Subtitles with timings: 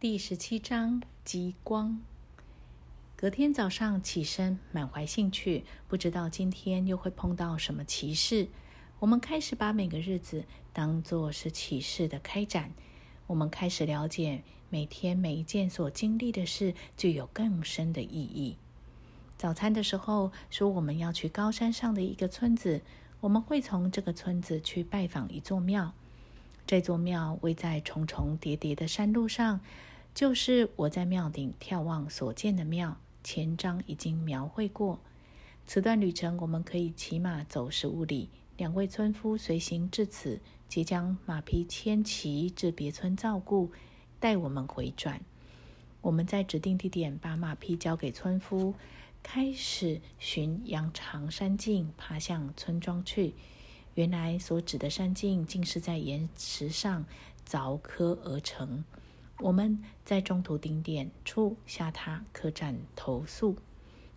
[0.00, 2.00] 第十七章极光。
[3.16, 8.48] 隔天早上起身，满怀兴趣，不知道今天又会碰到什么奇事。
[8.98, 12.72] 我们开始把每个日子当作是启示的开展。
[13.26, 18.56] 我们开始了解，每天每一件所经历的事具有更深的意义。
[19.36, 22.80] 早餐的时候说我们要去高山上的一个村子，
[23.20, 25.92] 我们会从这个村子去拜访一座庙。
[26.70, 29.58] 这座庙位在重重叠叠的山路上。
[30.14, 35.00] 就是我在庙顶眺望所见的庙，前章已经描绘过。
[35.66, 43.72] 此段旅程我们可以骑马走十五里，两位村夫随行至此，即将马匹牵骑至别村照顾，
[44.20, 45.20] 带我们回转。
[46.00, 48.76] 我们在指定地点把马匹交给村夫，
[49.24, 53.34] 开始寻羊肠山径，爬向村庄去。
[54.00, 57.04] 原来所指的山径，竟是在岩石上
[57.46, 58.82] 凿刻而成。
[59.40, 63.56] 我们在中途顶点处下榻客栈投宿。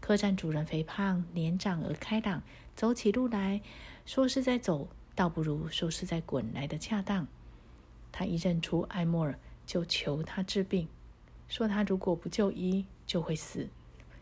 [0.00, 2.42] 客栈主人肥胖、年长而开朗，
[2.74, 3.60] 走起路来
[4.04, 7.28] 说是在走，倒不如说是在滚来的恰当。
[8.10, 10.88] 他一认出艾莫尔，就求他治病，
[11.46, 13.68] 说他如果不就医就会死。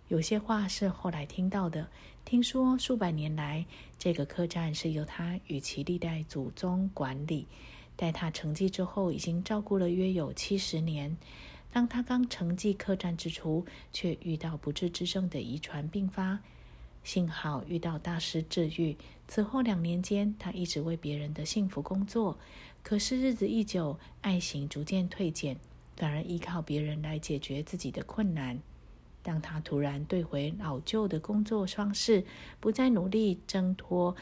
[0.09, 1.89] 有些话是后来听到的。
[2.25, 3.65] 听说数百年来，
[3.99, 7.47] 这个客栈是由他与其历代祖宗管理。
[7.97, 11.17] 待他成绩之后，已经照顾了约有七十年。
[11.73, 16.39] 当他刚承继客栈之初，却遇到不治之症的遗传病发。
[17.03, 18.97] 幸好遇到大师治愈。
[19.29, 22.39] 此后两年间，他一直为别人的幸福工作。
[22.83, 25.57] 可是日子一久，爱心逐渐退减，
[25.97, 28.59] 反而依靠别人来解决自己的困难。
[29.27, 32.25] 当他突然对回老旧的工作方式，
[32.61, 34.15] 不再努力挣脱。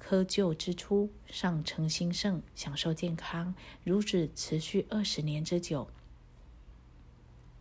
[0.00, 5.86] 窠臼之初，上称兴盛，享受健康，如此持续二十年之久。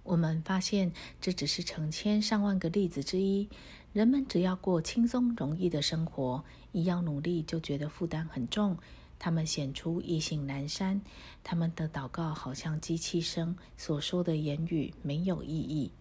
[0.01, 3.47] 我们发现，这只是成千上万个例子之一。
[3.93, 8.75] 人们只要过轻松容易的生活，一要努力就觉得负担很重。
[9.19, 11.01] 他们显出意兴阑珊，
[11.43, 15.91] 他们的祷告好像机器声，所说的言语没有意义。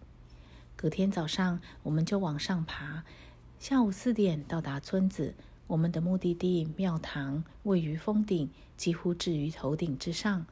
[0.81, 3.03] 隔天早上，我们就往上爬，
[3.59, 5.35] 下午四点到达村子。
[5.67, 10.45] 我们的目的地庙堂位于峰顶，几乎置于头顶之上。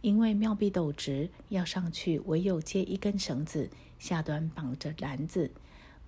[0.00, 5.52] 因为庙壁陡直，要上去唯有接一根绳子，下端绑着篮子，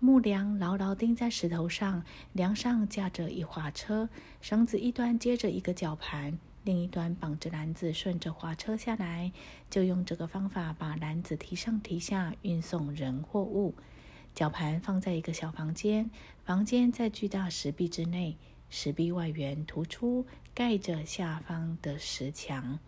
[0.01, 2.03] 木梁牢牢钉在石头上，
[2.33, 4.09] 梁上架着一滑车，
[4.41, 9.33] 绳子一端接着一个绞盘，另一端绑着篮子，顺着滑车下来。
[9.71, 13.75] 就用这个方法把篮子提上提下，运送人或物。
[14.35, 16.11] 绞盘放在一个小房间，
[16.45, 18.37] 房间在巨大石壁之内，
[18.69, 22.79] 石壁外缘突出盖着下方的石墙。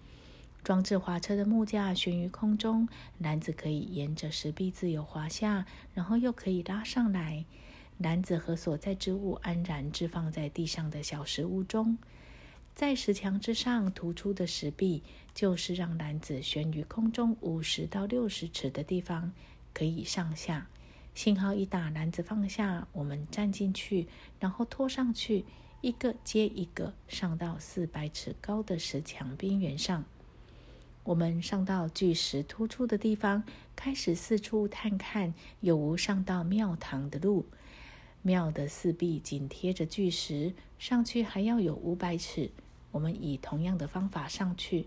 [0.62, 7.44] 装置滑车的木架悬于空中，篮子可以沿着石壁自由滑下，然后又可以拉上来。
[7.98, 11.98] 篮子和所在之物安然置放在地上的小石屋中。
[12.74, 15.02] 在石墙之上突出的石壁，
[15.34, 19.32] 就是让篮子悬于空中五十到六十尺的地方，
[19.74, 20.66] 可以上下。
[21.14, 24.08] 信号一打，篮子放下，我们站进去，
[24.40, 25.44] 然后拖上去，
[25.82, 30.04] 一个接一个上到四百尺高的石墙边缘上。
[31.04, 33.44] 我们上到巨石突出的地方，
[33.76, 37.44] 开始四处探看有无上到庙堂的路。
[38.22, 42.50] 庙的四壁紧贴着巨石，上去还要有五百尺。
[42.92, 44.86] 我们以同样的方法上去。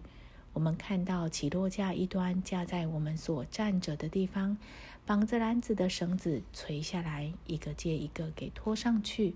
[0.54, 4.58] 我们看到起落架一端架在我们所站着的地方，
[5.06, 9.34] 绑着篮子的绳子垂下来，一个接一个给拖上去，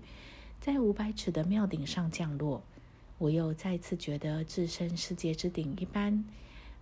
[0.60, 2.62] 在五百尺的庙顶上降落。
[3.18, 6.24] 我又再次觉得置身世界之顶一般。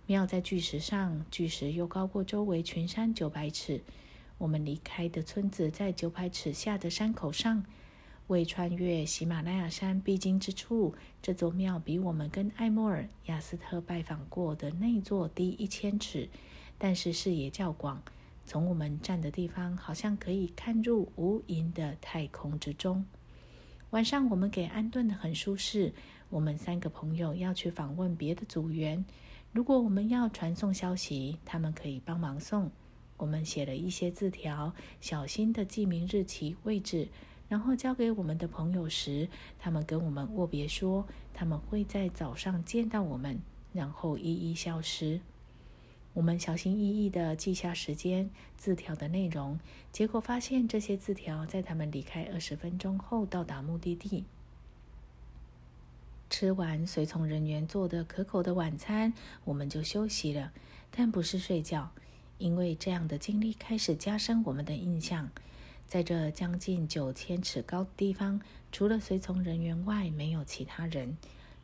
[0.05, 3.81] 庙在巨石上，巨石又高过周围群山九百尺。
[4.39, 7.63] 我们离开的村子在九百尺下的山口上。
[8.27, 16.29] 为穿越喜马拉雅山必经之处，这座庙比我们跟艾莫尔、亚斯特拜访过的那座低一千尺，
[16.77, 18.01] 但是视野较广。
[18.45, 23.03] 从我们站的地方，好像可以看入无垠的太空之中。
[23.89, 25.91] 晚上我们给安顿的很舒适。
[26.29, 29.03] 我们三个朋友要去访问别的组员，
[29.51, 32.69] 如果我们要传送消息，他们可以帮忙送。
[33.19, 37.09] 我们写了一些字条，小心的记明日期、位置。
[37.47, 39.27] 然后交给我们的朋友时，
[39.57, 43.41] 他们跟我们握别说，他们会在早上见到我们，
[43.73, 45.19] 然后一一消失。
[46.13, 49.59] 我们小心翼翼地记下时间、字条的内容，
[49.91, 54.25] 结果发现这些字条在他们离开二十分钟后到达目的地。
[56.29, 59.11] 吃完随从人员做的可口的晚餐，
[59.45, 60.53] 我们就休息了，
[60.91, 61.91] 但不是睡觉。
[62.39, 65.29] 因为这样的经历开始加深我们的印象。
[65.85, 68.41] 在这将近九千尺高的地方，
[68.71, 71.15] 除了随从人员外，没有其他人；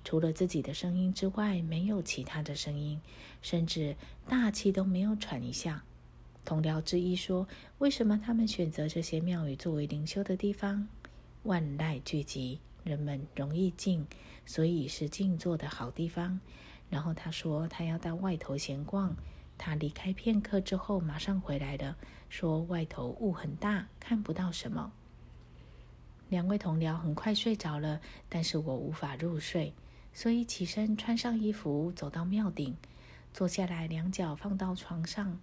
[0.04, 3.00] 除了自己的声音之外，没有其他的声音，
[3.42, 3.96] 甚至
[4.28, 5.84] 大气都没有喘一下。
[6.44, 10.88] 同僚之一说：“为什么他们选择这些庙宇作为灵修的地方？
[11.44, 14.06] 万籁俱寂，人们容易静，
[14.46, 16.40] 所以是静坐的好地方。”
[16.90, 19.16] 然后他说：“他要到外头闲逛。”
[19.58, 21.98] 他离开片刻之后，马上回来了，
[22.30, 24.92] 说外头雾很大，看不到什么。
[26.30, 29.74] 两位同僚很快睡着了，但是我无法入睡，
[30.14, 32.76] 所以起身穿上衣服，走到庙顶，
[33.32, 35.40] 坐下来，两脚放到床上。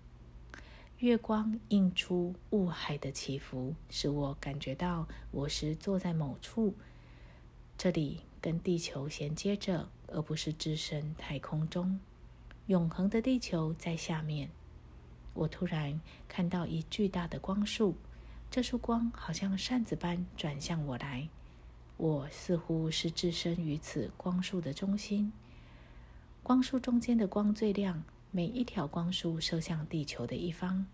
[0.99, 6.75] 月光映出雾海的起伏，使我感觉到我是坐在某处，
[7.77, 11.99] 这里跟地球衔接着，而不是置身太空中。
[12.67, 14.49] 永恒的地球在下面。
[15.35, 17.97] 我突然看到一巨大的光束，
[18.51, 21.29] 这束光好像扇子般转向我来。
[21.97, 25.33] 我似乎是置身于此光束的中心。
[26.43, 30.87] 光束中间的光最亮，每一条光束射向地球的一方，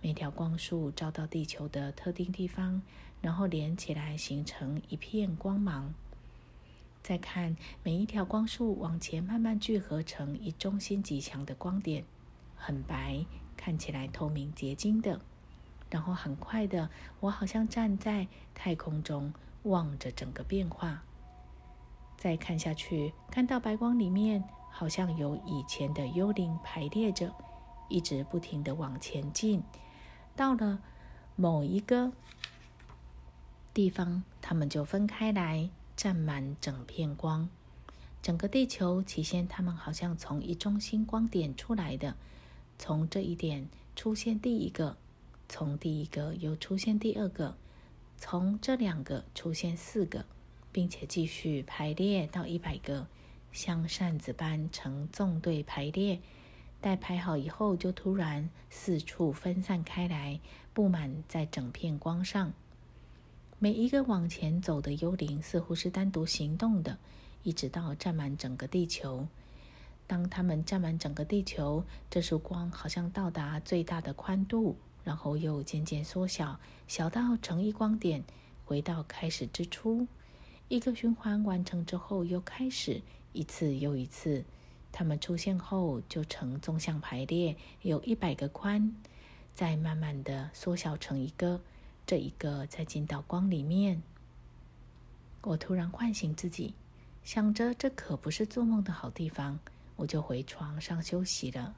[0.00, 2.82] 每条光束照到地球的特定地方，
[3.20, 5.92] 然后连起来形成一片光芒。
[7.02, 12.04] 再看每一条光束往前慢慢聚合成一中心极强的光点，
[12.54, 13.24] 很白，
[13.56, 15.20] 看起来透明结晶的。
[15.90, 16.88] 然后很快的，
[17.18, 19.32] 我好像站在太空中
[19.64, 21.02] 望着整个变化。
[22.16, 27.34] 再看下去，看到白光里面好像有以前的幽灵排列着，
[27.88, 29.64] 一直不停的往前进。
[30.36, 30.80] 到了
[31.34, 32.12] 某一个
[33.74, 35.70] 地方，他们就分开来。
[36.00, 37.46] 占满整片光，
[38.22, 42.16] 整个地球起先，它们好像从一中心光点出来的，
[42.78, 44.96] 从这一点出现第一个，
[45.46, 47.54] 从第一个又出现第二个，
[48.16, 50.24] 从这两个出现四个，
[50.72, 53.06] 并且继续排列到一百个，
[53.52, 56.18] 像扇子般呈纵队排列。
[56.80, 60.40] 待排好以后，就突然四处分散开来，
[60.72, 62.54] 布满在整片光上。
[63.62, 66.96] 每一个往前走的幽灵似乎是单独行动的，
[67.42, 69.28] 一直到占满整个地球。
[70.06, 76.58] 当他们占满整个地球，这束光好像到达最大的宽度，然后又渐渐缩小，
[76.88, 78.24] 小到成一光点，
[78.64, 80.06] 回到开始之初。
[80.68, 83.02] 一个循环完成之后，又开始
[83.34, 84.42] 一次又一次。
[84.90, 88.96] 它们出现后就呈纵向排列，有一百个宽，
[89.54, 91.60] 再慢慢的缩小成一个。
[92.10, 94.02] 这一个在进到光里面，
[95.42, 96.74] 我突然唤醒自己，
[97.22, 99.56] 想着这可不是做梦的好地方，
[99.94, 101.72] 我就回床上休息了。